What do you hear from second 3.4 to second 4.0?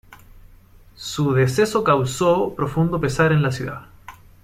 la ciudad.